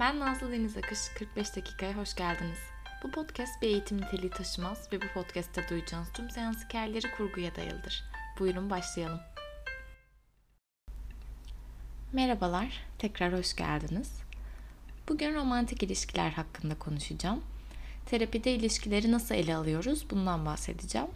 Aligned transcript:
Ben 0.00 0.20
Nazlı 0.20 0.52
Deniz 0.52 0.76
Akış, 0.76 0.98
45 1.18 1.56
dakikaya 1.56 1.96
hoş 1.96 2.14
geldiniz. 2.14 2.58
Bu 3.02 3.10
podcast 3.10 3.62
bir 3.62 3.68
eğitim 3.68 4.00
niteliği 4.00 4.30
taşımaz 4.30 4.88
ve 4.92 5.02
bu 5.02 5.06
podcast'te 5.14 5.68
duyacağınız 5.68 6.12
tüm 6.12 6.30
seans 6.30 6.64
hikayeleri 6.64 7.10
kurguya 7.16 7.54
dayalıdır. 7.54 8.04
Buyurun 8.38 8.70
başlayalım. 8.70 9.20
Merhabalar, 12.12 12.84
tekrar 12.98 13.32
hoş 13.32 13.56
geldiniz. 13.56 14.12
Bugün 15.08 15.34
romantik 15.34 15.82
ilişkiler 15.82 16.30
hakkında 16.30 16.78
konuşacağım. 16.78 17.44
Terapide 18.06 18.54
ilişkileri 18.54 19.12
nasıl 19.12 19.34
ele 19.34 19.56
alıyoruz 19.56 20.10
bundan 20.10 20.46
bahsedeceğim. 20.46 21.08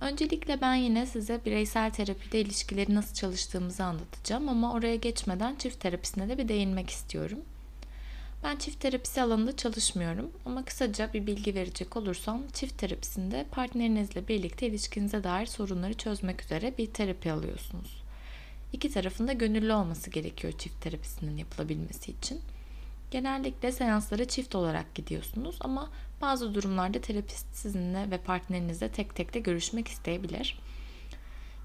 Öncelikle 0.00 0.60
ben 0.60 0.74
yine 0.74 1.06
size 1.06 1.44
bireysel 1.44 1.90
terapide 1.90 2.40
ilişkileri 2.40 2.94
nasıl 2.94 3.14
çalıştığımızı 3.14 3.84
anlatacağım 3.84 4.48
ama 4.48 4.72
oraya 4.72 4.96
geçmeden 4.96 5.54
çift 5.54 5.80
terapisine 5.80 6.28
de 6.28 6.38
bir 6.38 6.48
değinmek 6.48 6.90
istiyorum. 6.90 7.38
Ben 8.42 8.56
çift 8.56 8.80
terapisi 8.80 9.22
alanında 9.22 9.56
çalışmıyorum 9.56 10.30
ama 10.46 10.64
kısaca 10.64 11.12
bir 11.12 11.26
bilgi 11.26 11.54
verecek 11.54 11.96
olursam 11.96 12.42
çift 12.52 12.78
terapisinde 12.78 13.46
partnerinizle 13.50 14.28
birlikte 14.28 14.66
ilişkinize 14.66 15.24
dair 15.24 15.46
sorunları 15.46 15.94
çözmek 15.94 16.42
üzere 16.42 16.78
bir 16.78 16.86
terapi 16.86 17.32
alıyorsunuz. 17.32 18.02
İki 18.72 18.90
tarafın 18.90 19.28
da 19.28 19.32
gönüllü 19.32 19.72
olması 19.72 20.10
gerekiyor 20.10 20.52
çift 20.58 20.82
terapisinin 20.82 21.36
yapılabilmesi 21.36 22.10
için. 22.10 22.40
Genellikle 23.10 23.72
seanslara 23.72 24.28
çift 24.28 24.54
olarak 24.54 24.94
gidiyorsunuz 24.94 25.56
ama 25.60 25.90
bazı 26.20 26.54
durumlarda 26.54 27.00
terapist 27.00 27.46
sizinle 27.54 28.10
ve 28.10 28.18
partnerinizle 28.18 28.88
tek 28.88 29.16
tek 29.16 29.34
de 29.34 29.38
görüşmek 29.38 29.88
isteyebilir. 29.88 30.58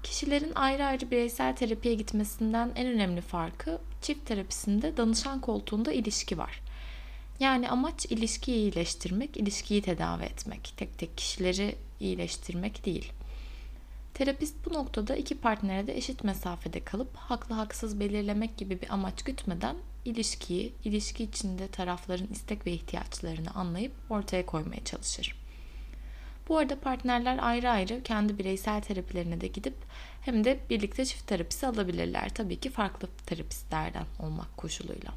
Kişilerin 0.02 0.52
ayrı 0.54 0.84
ayrı 0.84 1.10
bireysel 1.10 1.56
terapiye 1.56 1.94
gitmesinden 1.94 2.72
en 2.76 2.86
önemli 2.86 3.20
farkı 3.20 3.78
çift 4.02 4.26
terapisinde 4.26 4.96
danışan 4.96 5.40
koltuğunda 5.40 5.92
ilişki 5.92 6.38
var. 6.38 6.60
Yani 7.40 7.70
amaç 7.70 8.06
ilişkiyi 8.06 8.56
iyileştirmek, 8.56 9.36
ilişkiyi 9.36 9.82
tedavi 9.82 10.22
etmek. 10.22 10.74
Tek 10.76 10.98
tek 10.98 11.16
kişileri 11.16 11.74
iyileştirmek 12.00 12.84
değil. 12.84 13.12
Terapist 14.14 14.54
bu 14.66 14.74
noktada 14.74 15.16
iki 15.16 15.38
partnere 15.38 15.86
de 15.86 15.96
eşit 15.96 16.24
mesafede 16.24 16.84
kalıp 16.84 17.16
haklı 17.16 17.54
haksız 17.54 18.00
belirlemek 18.00 18.56
gibi 18.56 18.80
bir 18.82 18.94
amaç 18.94 19.22
gütmeden 19.22 19.76
ilişkiyi, 20.04 20.72
ilişki 20.84 21.24
içinde 21.24 21.68
tarafların 21.68 22.28
istek 22.32 22.66
ve 22.66 22.72
ihtiyaçlarını 22.72 23.50
anlayıp 23.54 23.92
ortaya 24.10 24.46
koymaya 24.46 24.84
çalışır. 24.84 25.41
Bu 26.48 26.58
arada 26.58 26.80
partnerler 26.80 27.38
ayrı 27.42 27.70
ayrı 27.70 28.02
kendi 28.02 28.38
bireysel 28.38 28.80
terapilerine 28.80 29.40
de 29.40 29.46
gidip 29.46 29.74
hem 30.22 30.44
de 30.44 30.60
birlikte 30.70 31.04
çift 31.04 31.26
terapisi 31.26 31.66
alabilirler. 31.66 32.34
Tabii 32.34 32.60
ki 32.60 32.70
farklı 32.70 33.08
terapistlerden 33.26 34.06
olmak 34.18 34.56
koşuluyla. 34.56 35.12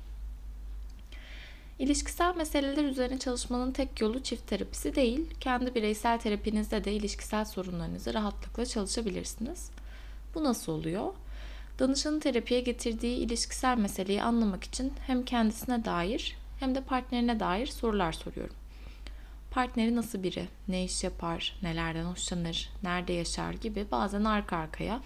İlişkisel 1.79 2.35
meseleler 2.35 2.83
üzerine 2.83 3.19
çalışmanın 3.19 3.71
tek 3.71 4.01
yolu 4.01 4.23
çift 4.23 4.47
terapisi 4.47 4.95
değil. 4.95 5.29
Kendi 5.39 5.75
bireysel 5.75 6.19
terapinizde 6.19 6.83
de 6.83 6.93
ilişkisel 6.93 7.45
sorunlarınızı 7.45 8.13
rahatlıkla 8.13 8.65
çalışabilirsiniz. 8.65 9.69
Bu 10.35 10.43
nasıl 10.43 10.71
oluyor? 10.71 11.13
Danışanın 11.79 12.19
terapiye 12.19 12.61
getirdiği 12.61 13.17
ilişkisel 13.17 13.77
meseleyi 13.77 14.23
anlamak 14.23 14.63
için 14.63 14.93
hem 15.07 15.25
kendisine 15.25 15.85
dair 15.85 16.37
hem 16.59 16.75
de 16.75 16.81
partnerine 16.81 17.39
dair 17.39 17.67
sorular 17.67 18.11
soruyorum. 18.11 18.55
Partneri 19.55 19.95
nasıl 19.95 20.23
biri, 20.23 20.47
ne 20.67 20.83
iş 20.83 21.03
yapar, 21.03 21.55
nelerden 21.61 22.05
hoşlanır, 22.05 22.69
nerede 22.83 23.13
yaşar 23.13 23.53
gibi 23.53 23.85
bazen 23.91 24.23
arka 24.23 24.57
arkaya, 24.57 25.01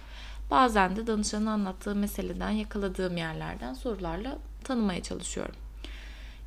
bazen 0.51 0.95
de 0.95 1.07
danışanın 1.07 1.45
anlattığı 1.45 1.95
meseleden 1.95 2.49
yakaladığım 2.49 3.17
yerlerden 3.17 3.73
sorularla 3.73 4.37
tanımaya 4.63 5.03
çalışıyorum. 5.03 5.55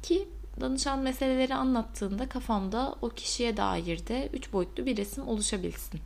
Ki 0.02 0.28
danışan 0.60 0.98
meseleleri 0.98 1.54
anlattığında 1.54 2.28
kafamda 2.28 2.94
o 3.02 3.08
kişiye 3.08 3.56
dair 3.56 4.06
de 4.06 4.28
üç 4.32 4.52
boyutlu 4.52 4.86
bir 4.86 4.96
resim 4.96 5.28
oluşabilsin. 5.28 6.00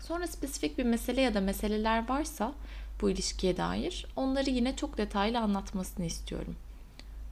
Sonra 0.00 0.26
spesifik 0.26 0.78
bir 0.78 0.84
mesele 0.84 1.20
ya 1.20 1.34
da 1.34 1.40
meseleler 1.40 2.08
varsa 2.08 2.52
bu 3.00 3.10
ilişkiye 3.10 3.56
dair 3.56 4.06
onları 4.16 4.50
yine 4.50 4.76
çok 4.76 4.98
detaylı 4.98 5.38
anlatmasını 5.38 6.06
istiyorum. 6.06 6.56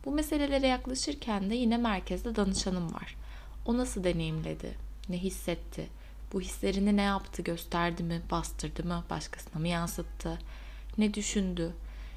Bu 0.07 0.13
meselelere 0.13 0.67
yaklaşırken 0.67 1.51
de 1.51 1.55
yine 1.55 1.77
merkezde 1.77 2.37
danışanım 2.37 2.95
var. 2.95 3.17
O 3.65 3.79
nasıl 3.79 4.05
deneyimledi? 4.05 4.75
Ne 5.09 5.19
hissetti? 5.19 5.87
Bu 6.33 6.41
hislerini 6.41 6.97
ne 6.97 7.03
yaptı? 7.03 7.43
Gösterdi 7.43 8.03
mi? 8.03 8.23
Bastırdı 8.31 8.85
mı? 8.85 9.05
Başkasına 9.11 9.61
mı 9.61 9.69
yansıttı? 9.69 10.39
Ne 10.99 11.15
düşündü? 11.15 11.73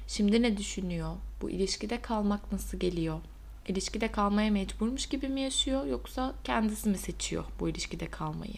Şimdi 0.08 0.42
ne 0.42 0.56
düşünüyor? 0.56 1.16
Bu 1.42 1.50
ilişkide 1.50 2.02
kalmak 2.02 2.52
nasıl 2.52 2.78
geliyor? 2.78 3.20
İlişkide 3.68 4.12
kalmaya 4.12 4.50
mecburmuş 4.50 5.06
gibi 5.06 5.28
mi 5.28 5.40
yaşıyor 5.40 5.86
yoksa 5.86 6.34
kendisi 6.44 6.88
mi 6.88 6.98
seçiyor 6.98 7.44
bu 7.60 7.68
ilişkide 7.68 8.06
kalmayı? 8.06 8.56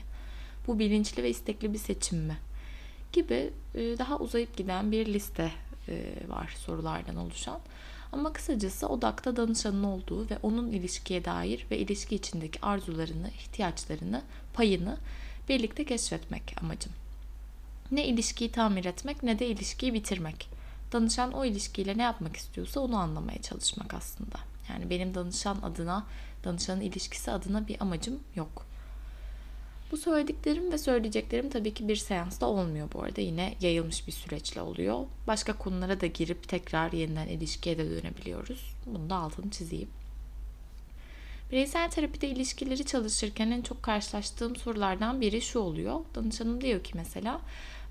Bu 0.67 0.79
bilinçli 0.79 1.23
ve 1.23 1.31
istekli 1.31 1.73
bir 1.73 1.79
seçim 1.79 2.19
mi? 2.19 2.37
Gibi 3.13 3.51
e, 3.75 3.81
daha 3.99 4.19
uzayıp 4.19 4.57
giden 4.57 4.93
bir 4.93 5.07
liste 5.07 5.53
e, 5.89 6.15
var 6.29 6.55
sorulardan 6.59 7.17
oluşan. 7.17 7.61
Ama 8.13 8.33
kısacası 8.33 8.89
odakta 8.89 9.37
danışanın 9.37 9.85
olduğu 9.85 10.31
ve 10.31 10.39
onun 10.43 10.71
ilişkiye 10.71 11.25
dair 11.25 11.67
ve 11.71 11.79
ilişki 11.79 12.15
içindeki 12.15 12.61
arzularını, 12.63 13.29
ihtiyaçlarını, 13.29 14.23
payını 14.55 14.97
birlikte 15.49 15.85
keşfetmek 15.85 16.55
amacım. 16.63 16.93
Ne 17.91 18.07
ilişkiyi 18.07 18.53
tamir 18.53 18.85
etmek 18.85 19.23
ne 19.23 19.39
de 19.39 19.47
ilişkiyi 19.47 19.95
bitirmek. 19.95 20.49
Danışan 20.93 21.33
o 21.33 21.45
ilişkiyle 21.45 21.99
ne 21.99 22.03
yapmak 22.03 22.37
istiyorsa 22.37 22.81
onu 22.81 22.97
anlamaya 22.97 23.43
çalışmak 23.43 23.95
aslında. 23.95 24.39
Yani 24.69 24.91
benim 24.91 25.15
danışan 25.15 25.57
adına, 25.63 26.07
danışanın 26.45 26.81
ilişkisi 26.81 27.31
adına 27.31 27.69
bir 27.69 27.83
amacım 27.83 28.21
yok. 28.35 28.67
Bu 29.93 29.97
söylediklerim 29.97 30.73
ve 30.73 30.79
söyleyeceklerim 30.79 31.51
tabii 31.51 31.75
ki 31.75 31.89
bir 31.89 31.97
seansta 31.97 32.47
olmuyor 32.47 32.89
bu 32.93 33.03
arada. 33.03 33.21
Yine 33.21 33.55
yayılmış 33.61 34.07
bir 34.07 34.13
süreçle 34.13 34.63
oluyor. 34.63 35.07
Başka 35.27 35.53
konulara 35.53 36.01
da 36.01 36.07
girip 36.07 36.49
tekrar 36.49 36.93
yeniden 36.93 37.29
ilişkiye 37.29 37.79
de 37.79 37.91
dönebiliyoruz. 37.91 38.75
Bunu 38.87 39.11
da 39.11 39.17
altını 39.17 39.51
çizeyim. 39.51 39.89
Bireysel 41.51 41.91
terapide 41.91 42.29
ilişkileri 42.29 42.87
çalışırken 42.87 43.51
en 43.51 43.63
çok 43.63 43.83
karşılaştığım 43.83 44.57
sorulardan 44.57 45.21
biri 45.21 45.43
şu 45.43 45.59
oluyor. 45.59 46.01
Danışanım 46.15 46.61
diyor 46.61 46.85
ki 46.85 46.93
mesela 46.95 47.41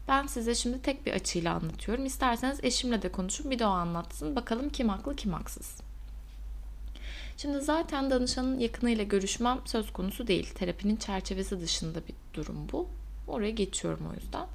ben 0.07 0.27
size 0.27 0.55
şimdi 0.55 0.81
tek 0.81 1.05
bir 1.05 1.13
açıyla 1.13 1.53
anlatıyorum. 1.53 2.05
İsterseniz 2.05 2.63
eşimle 2.63 3.01
de 3.01 3.11
konuşun 3.11 3.51
bir 3.51 3.59
de 3.59 3.65
o 3.65 3.69
anlatsın. 3.69 4.35
Bakalım 4.35 4.69
kim 4.69 4.89
haklı 4.89 5.15
kim 5.15 5.33
haksız. 5.33 5.90
Şimdi 7.41 7.61
zaten 7.61 8.11
danışanın 8.11 8.59
yakınıyla 8.59 9.03
görüşmem 9.03 9.59
söz 9.65 9.93
konusu 9.93 10.27
değil. 10.27 10.53
Terapinin 10.53 10.95
çerçevesi 10.95 11.61
dışında 11.61 11.99
bir 12.07 12.15
durum 12.33 12.69
bu. 12.71 12.87
Oraya 13.27 13.51
geçiyorum 13.51 14.07
o 14.11 14.13
yüzden. 14.13 14.47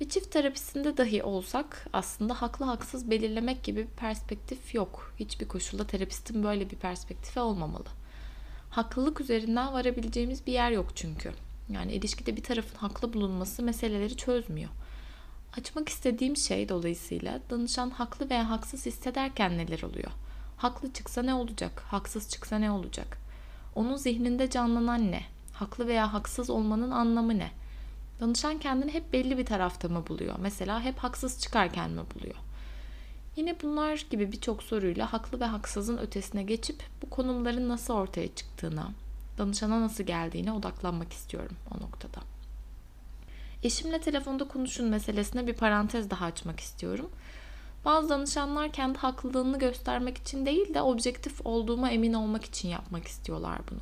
Bir 0.00 0.08
çift 0.08 0.30
terapisinde 0.30 0.96
dahi 0.96 1.22
olsak 1.22 1.86
aslında 1.92 2.42
haklı 2.42 2.64
haksız 2.64 3.10
belirlemek 3.10 3.64
gibi 3.64 3.82
bir 3.82 3.96
perspektif 3.96 4.74
yok. 4.74 5.12
Hiçbir 5.20 5.48
koşulda 5.48 5.86
terapistin 5.86 6.42
böyle 6.42 6.70
bir 6.70 6.76
perspektifi 6.76 7.40
olmamalı. 7.40 7.86
Haklılık 8.70 9.20
üzerinden 9.20 9.72
varabileceğimiz 9.72 10.46
bir 10.46 10.52
yer 10.52 10.70
yok 10.70 10.86
çünkü. 10.94 11.32
Yani 11.68 11.92
ilişkide 11.92 12.36
bir 12.36 12.42
tarafın 12.42 12.76
haklı 12.76 13.12
bulunması 13.12 13.62
meseleleri 13.62 14.16
çözmüyor. 14.16 14.70
Açmak 15.58 15.88
istediğim 15.88 16.36
şey 16.36 16.68
dolayısıyla 16.68 17.40
danışan 17.50 17.90
haklı 17.90 18.30
veya 18.30 18.50
haksız 18.50 18.86
hissederken 18.86 19.58
neler 19.58 19.82
oluyor? 19.82 20.10
Haklı 20.56 20.92
çıksa 20.92 21.22
ne 21.22 21.34
olacak? 21.34 21.82
Haksız 21.88 22.30
çıksa 22.30 22.58
ne 22.58 22.70
olacak? 22.70 23.18
Onun 23.74 23.96
zihninde 23.96 24.50
canlanan 24.50 25.12
ne? 25.12 25.22
Haklı 25.52 25.86
veya 25.86 26.12
haksız 26.12 26.50
olmanın 26.50 26.90
anlamı 26.90 27.38
ne? 27.38 27.50
Danışan 28.20 28.58
kendini 28.58 28.94
hep 28.94 29.12
belli 29.12 29.38
bir 29.38 29.46
tarafta 29.46 29.88
mı 29.88 30.06
buluyor? 30.08 30.34
Mesela 30.38 30.80
hep 30.80 30.98
haksız 30.98 31.40
çıkarken 31.40 31.90
mi 31.90 32.00
buluyor? 32.14 32.34
Yine 33.36 33.56
bunlar 33.62 34.06
gibi 34.10 34.32
birçok 34.32 34.62
soruyla 34.62 35.12
haklı 35.12 35.40
ve 35.40 35.44
haksızın 35.44 35.98
ötesine 35.98 36.42
geçip 36.42 36.82
bu 37.02 37.10
konumların 37.10 37.68
nasıl 37.68 37.94
ortaya 37.94 38.34
çıktığına, 38.34 38.88
danışana 39.38 39.80
nasıl 39.80 40.04
geldiğine 40.04 40.52
odaklanmak 40.52 41.12
istiyorum 41.12 41.56
o 41.74 41.82
noktada. 41.82 42.20
Eşimle 43.62 44.00
telefonda 44.00 44.48
konuşun 44.48 44.88
meselesine 44.88 45.46
bir 45.46 45.54
parantez 45.54 46.10
daha 46.10 46.24
açmak 46.24 46.60
istiyorum. 46.60 47.10
Bazı 47.86 48.08
danışanlar 48.08 48.72
kendi 48.72 48.98
haklılığını 48.98 49.58
göstermek 49.58 50.18
için 50.18 50.46
değil 50.46 50.74
de 50.74 50.82
objektif 50.82 51.46
olduğuma 51.46 51.90
emin 51.90 52.12
olmak 52.12 52.44
için 52.44 52.68
yapmak 52.68 53.06
istiyorlar 53.08 53.58
bunu. 53.70 53.78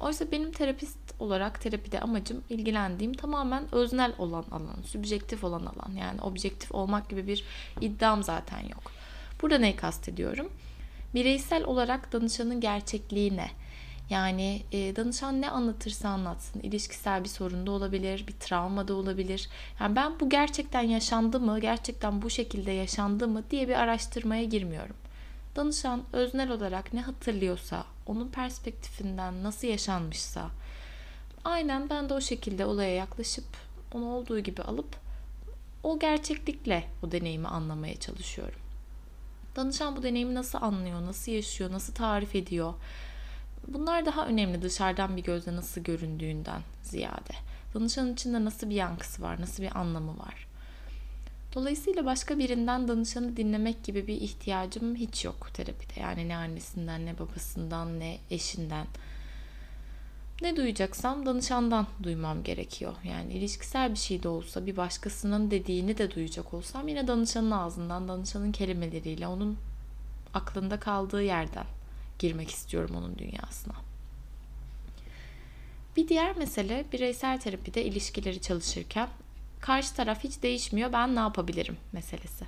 Oysa 0.00 0.32
benim 0.32 0.52
terapist 0.52 0.98
olarak 1.18 1.60
terapide 1.60 2.00
amacım 2.00 2.44
ilgilendiğim 2.50 3.12
tamamen 3.12 3.74
öznel 3.74 4.12
olan 4.18 4.44
alan, 4.50 4.82
sübjektif 4.84 5.44
olan 5.44 5.60
alan. 5.66 5.96
Yani 5.96 6.20
objektif 6.20 6.74
olmak 6.74 7.08
gibi 7.08 7.26
bir 7.26 7.44
iddiam 7.80 8.22
zaten 8.22 8.60
yok. 8.60 8.92
Burada 9.42 9.58
neyi 9.58 9.76
kastediyorum? 9.76 10.48
Bireysel 11.14 11.64
olarak 11.64 12.12
danışanın 12.12 12.60
gerçekliğine, 12.60 13.50
yani 14.10 14.62
e, 14.72 14.96
danışan 14.96 15.40
ne 15.40 15.50
anlatırsa 15.50 16.08
anlatsın. 16.08 16.60
ilişkisel 16.60 17.24
bir 17.24 17.28
sorun 17.28 17.66
da 17.66 17.70
olabilir, 17.70 18.24
bir 18.26 18.32
travma 18.32 18.88
da 18.88 18.94
olabilir. 18.94 19.48
Yani 19.80 19.96
ben 19.96 20.20
bu 20.20 20.28
gerçekten 20.28 20.82
yaşandı 20.82 21.40
mı, 21.40 21.60
gerçekten 21.60 22.22
bu 22.22 22.30
şekilde 22.30 22.70
yaşandı 22.70 23.28
mı 23.28 23.42
diye 23.50 23.68
bir 23.68 23.74
araştırmaya 23.74 24.44
girmiyorum. 24.44 24.96
Danışan 25.56 26.02
öznel 26.12 26.50
olarak 26.50 26.92
ne 26.92 27.00
hatırlıyorsa, 27.00 27.84
onun 28.06 28.28
perspektifinden 28.28 29.42
nasıl 29.42 29.68
yaşanmışsa, 29.68 30.50
aynen 31.44 31.90
ben 31.90 32.08
de 32.08 32.14
o 32.14 32.20
şekilde 32.20 32.66
olaya 32.66 32.94
yaklaşıp 32.94 33.44
onu 33.92 34.04
olduğu 34.04 34.38
gibi 34.38 34.62
alıp 34.62 34.96
o 35.82 35.98
gerçeklikle 35.98 36.84
o 37.02 37.12
deneyimi 37.12 37.48
anlamaya 37.48 37.96
çalışıyorum. 38.00 38.60
Danışan 39.56 39.96
bu 39.96 40.02
deneyimi 40.02 40.34
nasıl 40.34 40.58
anlıyor, 40.62 41.06
nasıl 41.06 41.32
yaşıyor, 41.32 41.72
nasıl 41.72 41.94
tarif 41.94 42.34
ediyor? 42.34 42.74
Bunlar 43.68 44.06
daha 44.06 44.26
önemli 44.26 44.62
dışarıdan 44.62 45.16
bir 45.16 45.22
gözle 45.22 45.56
nasıl 45.56 45.80
göründüğünden 45.80 46.62
ziyade. 46.82 47.32
Danışanın 47.74 48.12
içinde 48.12 48.44
nasıl 48.44 48.70
bir 48.70 48.74
yankısı 48.74 49.22
var, 49.22 49.40
nasıl 49.40 49.62
bir 49.62 49.78
anlamı 49.78 50.18
var. 50.18 50.48
Dolayısıyla 51.54 52.04
başka 52.04 52.38
birinden 52.38 52.88
danışanı 52.88 53.36
dinlemek 53.36 53.84
gibi 53.84 54.06
bir 54.06 54.20
ihtiyacım 54.20 54.94
hiç 54.94 55.24
yok 55.24 55.54
terapide. 55.54 56.00
Yani 56.00 56.28
ne 56.28 56.36
annesinden, 56.36 57.06
ne 57.06 57.18
babasından, 57.18 58.00
ne 58.00 58.18
eşinden. 58.30 58.86
Ne 60.42 60.56
duyacaksam 60.56 61.26
danışandan 61.26 61.86
duymam 62.02 62.42
gerekiyor. 62.42 62.94
Yani 63.04 63.32
ilişkisel 63.32 63.90
bir 63.90 63.98
şey 63.98 64.22
de 64.22 64.28
olsa 64.28 64.66
bir 64.66 64.76
başkasının 64.76 65.50
dediğini 65.50 65.98
de 65.98 66.14
duyacak 66.14 66.54
olsam 66.54 66.88
yine 66.88 67.08
danışanın 67.08 67.50
ağzından, 67.50 68.08
danışanın 68.08 68.52
kelimeleriyle, 68.52 69.26
onun 69.26 69.58
aklında 70.34 70.80
kaldığı 70.80 71.22
yerden 71.22 71.64
girmek 72.18 72.50
istiyorum 72.50 72.96
onun 72.96 73.18
dünyasına. 73.18 73.74
Bir 75.96 76.08
diğer 76.08 76.36
mesele 76.36 76.84
bireysel 76.92 77.40
terapide 77.40 77.84
ilişkileri 77.84 78.40
çalışırken 78.40 79.08
karşı 79.60 79.94
taraf 79.94 80.24
hiç 80.24 80.42
değişmiyor 80.42 80.92
ben 80.92 81.16
ne 81.16 81.20
yapabilirim 81.20 81.76
meselesi. 81.92 82.44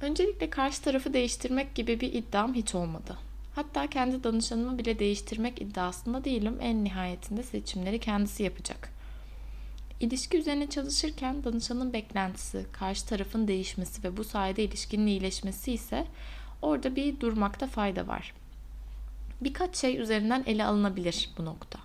Öncelikle 0.00 0.50
karşı 0.50 0.82
tarafı 0.82 1.12
değiştirmek 1.12 1.74
gibi 1.74 2.00
bir 2.00 2.12
iddiam 2.12 2.54
hiç 2.54 2.74
olmadı. 2.74 3.18
Hatta 3.54 3.86
kendi 3.86 4.24
danışanımı 4.24 4.78
bile 4.78 4.98
değiştirmek 4.98 5.62
iddiasında 5.62 6.24
değilim. 6.24 6.58
En 6.60 6.84
nihayetinde 6.84 7.42
seçimleri 7.42 7.98
kendisi 7.98 8.42
yapacak. 8.42 8.90
İlişki 10.00 10.38
üzerine 10.38 10.70
çalışırken 10.70 11.44
danışanın 11.44 11.92
beklentisi, 11.92 12.66
karşı 12.72 13.06
tarafın 13.06 13.48
değişmesi 13.48 14.04
ve 14.04 14.16
bu 14.16 14.24
sayede 14.24 14.64
ilişkinin 14.64 15.06
iyileşmesi 15.06 15.72
ise 15.72 16.06
orada 16.62 16.96
bir 16.96 17.20
durmakta 17.20 17.66
fayda 17.66 18.06
var. 18.06 18.34
Birkaç 19.40 19.76
şey 19.76 19.98
üzerinden 19.98 20.44
ele 20.46 20.64
alınabilir 20.64 21.30
bu 21.38 21.44
nokta. 21.44 21.78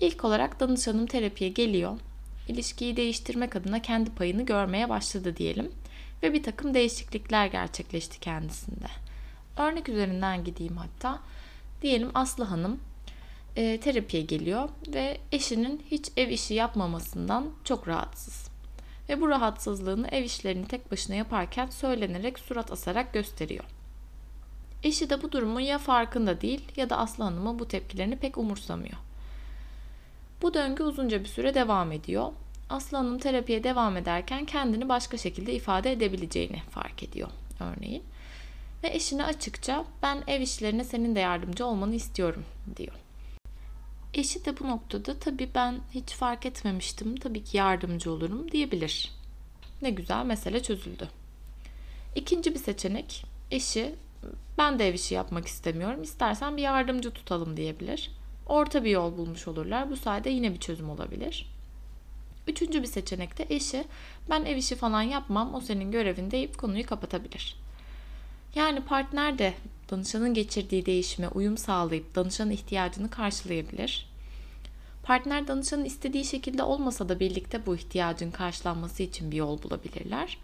İlk 0.00 0.24
olarak 0.24 0.60
danışanım 0.60 1.06
terapiye 1.06 1.50
geliyor. 1.50 1.98
İlişkiyi 2.48 2.96
değiştirmek 2.96 3.56
adına 3.56 3.82
kendi 3.82 4.10
payını 4.10 4.46
görmeye 4.46 4.88
başladı 4.88 5.36
diyelim 5.36 5.72
ve 6.22 6.32
bir 6.32 6.42
takım 6.42 6.74
değişiklikler 6.74 7.46
gerçekleşti 7.46 8.20
kendisinde. 8.20 8.86
Örnek 9.56 9.88
üzerinden 9.88 10.44
gideyim 10.44 10.76
hatta. 10.76 11.18
Diyelim 11.82 12.10
Aslı 12.14 12.44
Hanım 12.44 12.80
e, 13.56 13.80
terapiye 13.80 14.22
geliyor 14.22 14.68
ve 14.88 15.18
eşinin 15.32 15.82
hiç 15.90 16.10
ev 16.16 16.28
işi 16.28 16.54
yapmamasından 16.54 17.50
çok 17.64 17.88
rahatsız. 17.88 18.55
Ve 19.08 19.20
bu 19.20 19.28
rahatsızlığını 19.28 20.08
ev 20.08 20.24
işlerini 20.24 20.66
tek 20.66 20.92
başına 20.92 21.16
yaparken 21.16 21.66
söylenerek 21.66 22.38
surat 22.38 22.72
asarak 22.72 23.12
gösteriyor. 23.12 23.64
Eşi 24.82 25.10
de 25.10 25.22
bu 25.22 25.32
durumun 25.32 25.60
ya 25.60 25.78
farkında 25.78 26.40
değil 26.40 26.60
ya 26.76 26.90
da 26.90 26.98
Aslı 26.98 27.24
Hanım'ın 27.24 27.58
bu 27.58 27.68
tepkilerini 27.68 28.16
pek 28.16 28.38
umursamıyor. 28.38 28.96
Bu 30.42 30.54
döngü 30.54 30.82
uzunca 30.82 31.20
bir 31.20 31.28
süre 31.28 31.54
devam 31.54 31.92
ediyor. 31.92 32.32
Aslı 32.70 32.96
Hanım 32.96 33.18
terapiye 33.18 33.64
devam 33.64 33.96
ederken 33.96 34.44
kendini 34.44 34.88
başka 34.88 35.16
şekilde 35.16 35.52
ifade 35.52 35.92
edebileceğini 35.92 36.60
fark 36.70 37.02
ediyor 37.02 37.28
örneğin. 37.60 38.02
Ve 38.84 38.88
eşine 38.88 39.24
açıkça 39.24 39.84
ben 40.02 40.22
ev 40.26 40.40
işlerine 40.40 40.84
senin 40.84 41.14
de 41.14 41.20
yardımcı 41.20 41.66
olmanı 41.66 41.94
istiyorum 41.94 42.44
diyor. 42.76 42.94
Eşi 44.16 44.44
de 44.44 44.58
bu 44.58 44.68
noktada 44.68 45.18
tabii 45.18 45.50
ben 45.54 45.80
hiç 45.90 46.10
fark 46.10 46.46
etmemiştim 46.46 47.16
tabii 47.16 47.44
ki 47.44 47.56
yardımcı 47.56 48.12
olurum 48.12 48.52
diyebilir. 48.52 49.12
Ne 49.82 49.90
güzel 49.90 50.24
mesele 50.24 50.62
çözüldü. 50.62 51.08
İkinci 52.14 52.54
bir 52.54 52.58
seçenek 52.58 53.24
eşi 53.50 53.94
ben 54.58 54.78
de 54.78 54.88
ev 54.88 54.94
işi 54.94 55.14
yapmak 55.14 55.46
istemiyorum 55.46 56.02
istersen 56.02 56.56
bir 56.56 56.62
yardımcı 56.62 57.10
tutalım 57.10 57.56
diyebilir. 57.56 58.10
Orta 58.46 58.84
bir 58.84 58.90
yol 58.90 59.16
bulmuş 59.16 59.48
olurlar. 59.48 59.90
Bu 59.90 59.96
sayede 59.96 60.30
yine 60.30 60.54
bir 60.54 60.60
çözüm 60.60 60.90
olabilir. 60.90 61.46
Üçüncü 62.48 62.82
bir 62.82 62.88
seçenekte 62.88 63.46
eşi 63.50 63.84
ben 64.30 64.44
ev 64.44 64.56
işi 64.56 64.76
falan 64.76 65.02
yapmam 65.02 65.54
o 65.54 65.60
senin 65.60 65.90
görevin 65.90 66.30
deyip 66.30 66.58
konuyu 66.58 66.86
kapatabilir. 66.86 67.56
Yani 68.54 68.80
partner 68.80 69.38
de 69.38 69.54
danışanın 69.90 70.34
geçirdiği 70.34 70.86
değişime 70.86 71.28
uyum 71.28 71.58
sağlayıp 71.58 72.14
danışanın 72.14 72.50
ihtiyacını 72.50 73.10
karşılayabilir. 73.10 74.08
Partner 75.02 75.48
danışanın 75.48 75.84
istediği 75.84 76.24
şekilde 76.24 76.62
olmasa 76.62 77.08
da 77.08 77.20
birlikte 77.20 77.66
bu 77.66 77.76
ihtiyacın 77.76 78.30
karşılanması 78.30 79.02
için 79.02 79.30
bir 79.30 79.36
yol 79.36 79.62
bulabilirler. 79.62 80.38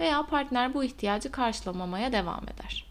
Veya 0.00 0.26
partner 0.26 0.74
bu 0.74 0.84
ihtiyacı 0.84 1.30
karşılamamaya 1.32 2.12
devam 2.12 2.44
eder. 2.44 2.86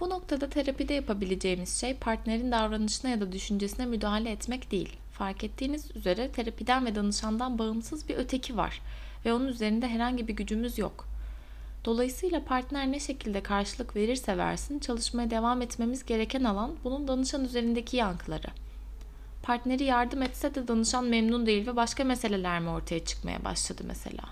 Bu 0.00 0.10
noktada 0.10 0.50
terapide 0.50 0.94
yapabileceğimiz 0.94 1.80
şey 1.80 1.94
partnerin 1.94 2.52
davranışına 2.52 3.10
ya 3.10 3.20
da 3.20 3.32
düşüncesine 3.32 3.86
müdahale 3.86 4.30
etmek 4.30 4.70
değil. 4.70 4.96
Fark 5.12 5.44
ettiğiniz 5.44 5.96
üzere 5.96 6.32
terapiden 6.32 6.86
ve 6.86 6.94
danışandan 6.94 7.58
bağımsız 7.58 8.08
bir 8.08 8.16
öteki 8.16 8.56
var 8.56 8.80
ve 9.24 9.32
onun 9.32 9.46
üzerinde 9.46 9.88
herhangi 9.88 10.28
bir 10.28 10.36
gücümüz 10.36 10.78
yok. 10.78 11.08
Dolayısıyla 11.84 12.44
partner 12.44 12.92
ne 12.92 13.00
şekilde 13.00 13.42
karşılık 13.42 13.96
verirse 13.96 14.38
versin 14.38 14.78
çalışmaya 14.78 15.30
devam 15.30 15.62
etmemiz 15.62 16.06
gereken 16.06 16.44
alan 16.44 16.76
bunun 16.84 17.08
danışan 17.08 17.44
üzerindeki 17.44 17.96
yankıları. 17.96 18.46
Partneri 19.42 19.84
yardım 19.84 20.22
etse 20.22 20.54
de 20.54 20.68
danışan 20.68 21.04
memnun 21.04 21.46
değil 21.46 21.66
ve 21.66 21.76
başka 21.76 22.04
meseleler 22.04 22.60
mi 22.60 22.68
ortaya 22.68 23.04
çıkmaya 23.04 23.44
başladı 23.44 23.82
mesela. 23.86 24.24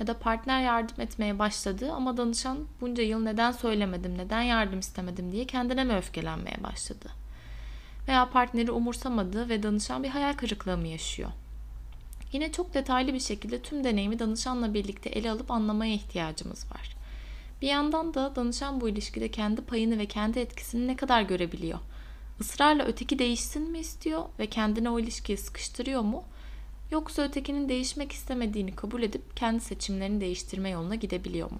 Ya 0.00 0.06
da 0.06 0.18
partner 0.18 0.62
yardım 0.62 1.00
etmeye 1.00 1.38
başladı 1.38 1.92
ama 1.92 2.16
danışan 2.16 2.58
bunca 2.80 3.02
yıl 3.02 3.20
neden 3.20 3.52
söylemedim, 3.52 4.18
neden 4.18 4.42
yardım 4.42 4.78
istemedim 4.78 5.32
diye 5.32 5.46
kendine 5.46 5.84
mi 5.84 5.96
öfkelenmeye 5.96 6.56
başladı. 6.62 7.08
Veya 8.08 8.30
partneri 8.30 8.70
umursamadı 8.70 9.48
ve 9.48 9.62
danışan 9.62 10.02
bir 10.02 10.08
hayal 10.08 10.32
kırıklığı 10.32 10.76
mı 10.76 10.88
yaşıyor. 10.88 11.30
Yine 12.32 12.52
çok 12.52 12.74
detaylı 12.74 13.14
bir 13.14 13.20
şekilde 13.20 13.62
tüm 13.62 13.84
deneyimi 13.84 14.18
danışanla 14.18 14.74
birlikte 14.74 15.10
ele 15.10 15.30
alıp 15.30 15.50
anlamaya 15.50 15.94
ihtiyacımız 15.94 16.64
var. 16.70 16.96
Bir 17.62 17.68
yandan 17.68 18.14
da 18.14 18.36
danışan 18.36 18.80
bu 18.80 18.88
ilişkide 18.88 19.30
kendi 19.30 19.60
payını 19.60 19.98
ve 19.98 20.06
kendi 20.06 20.38
etkisini 20.38 20.86
ne 20.86 20.96
kadar 20.96 21.22
görebiliyor? 21.22 21.78
Israrla 22.40 22.84
öteki 22.84 23.18
değişsin 23.18 23.70
mi 23.70 23.78
istiyor 23.78 24.24
ve 24.38 24.46
kendini 24.46 24.90
o 24.90 24.98
ilişkiye 24.98 25.38
sıkıştırıyor 25.38 26.02
mu? 26.02 26.24
Yoksa 26.90 27.22
ötekinin 27.22 27.68
değişmek 27.68 28.12
istemediğini 28.12 28.74
kabul 28.74 29.02
edip 29.02 29.36
kendi 29.36 29.60
seçimlerini 29.60 30.20
değiştirme 30.20 30.70
yoluna 30.70 30.94
gidebiliyor 30.94 31.50
mu? 31.50 31.58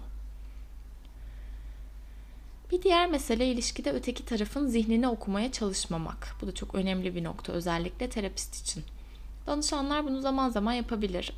Bir 2.71 2.81
diğer 2.81 3.09
mesele 3.09 3.51
ilişkide 3.51 3.91
öteki 3.91 4.25
tarafın 4.25 4.67
zihnini 4.67 5.07
okumaya 5.07 5.51
çalışmamak. 5.51 6.35
Bu 6.41 6.47
da 6.47 6.53
çok 6.53 6.75
önemli 6.75 7.15
bir 7.15 7.23
nokta 7.23 7.53
özellikle 7.53 8.09
terapist 8.09 8.55
için. 8.55 8.83
Danışanlar 9.47 10.05
bunu 10.05 10.21
zaman 10.21 10.49
zaman 10.49 10.73
yapabilir. 10.73 11.33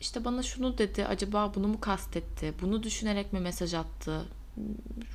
İşte 0.00 0.24
bana 0.24 0.42
şunu 0.42 0.78
dedi, 0.78 1.06
acaba 1.06 1.54
bunu 1.54 1.68
mu 1.68 1.80
kastetti, 1.80 2.54
bunu 2.62 2.82
düşünerek 2.82 3.32
mi 3.32 3.40
mesaj 3.40 3.74
attı, 3.74 4.24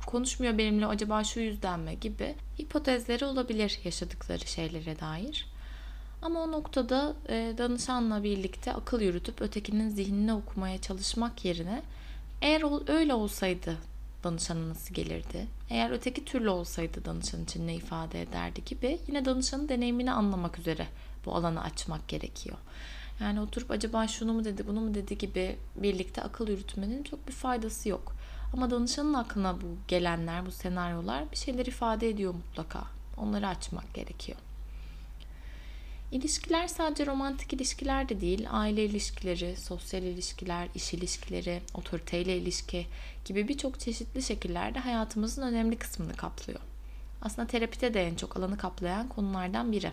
konuşmuyor 0.06 0.58
benimle 0.58 0.86
acaba 0.86 1.24
şu 1.24 1.40
yüzden 1.40 1.80
mi 1.80 2.00
gibi 2.00 2.34
hipotezleri 2.58 3.24
olabilir 3.24 3.80
yaşadıkları 3.84 4.46
şeylere 4.46 5.00
dair. 5.00 5.46
Ama 6.22 6.40
o 6.40 6.52
noktada 6.52 7.14
e, 7.28 7.54
danışanla 7.58 8.22
birlikte 8.22 8.72
akıl 8.72 9.00
yürütüp 9.00 9.40
ötekinin 9.40 9.88
zihnini 9.88 10.34
okumaya 10.34 10.80
çalışmak 10.80 11.44
yerine 11.44 11.82
eğer 12.42 12.88
öyle 12.88 13.14
olsaydı 13.14 13.76
danışana 14.26 14.68
nasıl 14.68 14.94
gelirdi? 14.94 15.46
Eğer 15.70 15.90
öteki 15.90 16.24
türlü 16.24 16.48
olsaydı 16.48 17.04
danışan 17.04 17.44
için 17.44 17.66
ne 17.66 17.74
ifade 17.74 18.22
ederdi 18.22 18.64
gibi 18.64 18.98
yine 19.08 19.24
danışanın 19.24 19.68
deneyimini 19.68 20.12
anlamak 20.12 20.58
üzere 20.58 20.86
bu 21.26 21.34
alanı 21.34 21.62
açmak 21.62 22.08
gerekiyor. 22.08 22.56
Yani 23.20 23.40
oturup 23.40 23.70
acaba 23.70 24.08
şunu 24.08 24.32
mu 24.32 24.44
dedi 24.44 24.66
bunu 24.66 24.80
mu 24.80 24.94
dedi 24.94 25.18
gibi 25.18 25.56
birlikte 25.76 26.22
akıl 26.22 26.48
yürütmenin 26.48 27.02
çok 27.02 27.28
bir 27.28 27.32
faydası 27.32 27.88
yok. 27.88 28.12
Ama 28.52 28.70
danışanın 28.70 29.14
aklına 29.14 29.60
bu 29.60 29.66
gelenler, 29.88 30.46
bu 30.46 30.50
senaryolar 30.50 31.30
bir 31.32 31.36
şeyler 31.36 31.66
ifade 31.66 32.08
ediyor 32.08 32.34
mutlaka. 32.34 32.84
Onları 33.16 33.48
açmak 33.48 33.94
gerekiyor. 33.94 34.38
İlişkiler 36.16 36.68
sadece 36.68 37.06
romantik 37.06 37.52
ilişkiler 37.52 38.08
de 38.08 38.20
değil, 38.20 38.46
aile 38.50 38.84
ilişkileri, 38.84 39.56
sosyal 39.56 40.02
ilişkiler, 40.02 40.68
iş 40.74 40.94
ilişkileri, 40.94 41.62
otoriteyle 41.74 42.36
ilişki 42.36 42.86
gibi 43.24 43.48
birçok 43.48 43.80
çeşitli 43.80 44.22
şekillerde 44.22 44.78
hayatımızın 44.78 45.42
önemli 45.42 45.76
kısmını 45.78 46.14
kaplıyor. 46.14 46.60
Aslında 47.22 47.48
terapide 47.48 47.94
de 47.94 48.06
en 48.06 48.14
çok 48.14 48.36
alanı 48.36 48.58
kaplayan 48.58 49.08
konulardan 49.08 49.72
biri. 49.72 49.92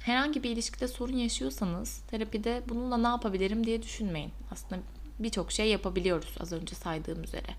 Herhangi 0.00 0.42
bir 0.42 0.50
ilişkide 0.50 0.88
sorun 0.88 1.16
yaşıyorsanız 1.16 2.00
terapide 2.10 2.62
bununla 2.68 2.96
ne 2.96 3.08
yapabilirim 3.08 3.66
diye 3.66 3.82
düşünmeyin. 3.82 4.32
Aslında 4.50 4.82
birçok 5.18 5.52
şey 5.52 5.68
yapabiliyoruz 5.68 6.34
az 6.40 6.52
önce 6.52 6.74
saydığım 6.74 7.22
üzere. 7.22 7.54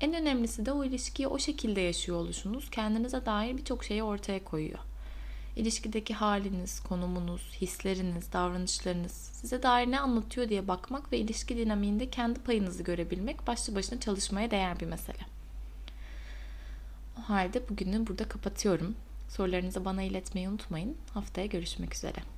En 0.00 0.14
önemlisi 0.14 0.66
de 0.66 0.72
o 0.72 0.84
ilişkiyi 0.84 1.28
o 1.28 1.38
şekilde 1.38 1.80
yaşıyor 1.80 2.18
oluşunuz 2.18 2.70
kendinize 2.70 3.26
dair 3.26 3.56
birçok 3.56 3.84
şeyi 3.84 4.02
ortaya 4.02 4.44
koyuyor. 4.44 4.80
İlişkideki 5.56 6.14
haliniz, 6.14 6.80
konumunuz, 6.80 7.56
hisleriniz, 7.60 8.32
davranışlarınız 8.32 9.12
size 9.12 9.62
dair 9.62 9.90
ne 9.90 10.00
anlatıyor 10.00 10.48
diye 10.48 10.68
bakmak 10.68 11.12
ve 11.12 11.18
ilişki 11.18 11.56
dinamiğinde 11.56 12.10
kendi 12.10 12.40
payınızı 12.40 12.82
görebilmek 12.82 13.46
başlı 13.46 13.74
başına 13.74 14.00
çalışmaya 14.00 14.50
değer 14.50 14.80
bir 14.80 14.86
mesele. 14.86 15.18
O 17.18 17.20
halde 17.20 17.68
bugünü 17.68 18.06
burada 18.06 18.28
kapatıyorum. 18.28 18.96
Sorularınızı 19.28 19.84
bana 19.84 20.02
iletmeyi 20.02 20.48
unutmayın. 20.48 20.96
Haftaya 21.14 21.46
görüşmek 21.46 21.94
üzere. 21.94 22.35